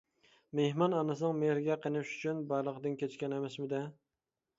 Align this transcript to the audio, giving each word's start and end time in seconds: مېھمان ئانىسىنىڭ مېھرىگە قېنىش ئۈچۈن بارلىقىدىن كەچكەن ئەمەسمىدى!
مېھمان 0.59 0.95
ئانىسىنىڭ 0.99 1.35
مېھرىگە 1.41 1.75
قېنىش 1.83 2.13
ئۈچۈن 2.13 2.39
بارلىقىدىن 2.53 2.97
كەچكەن 3.03 3.37
ئەمەسمىدى! 3.37 3.83